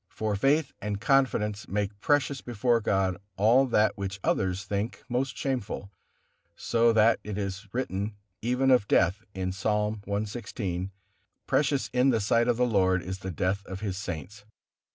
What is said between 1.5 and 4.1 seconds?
make precious before God all that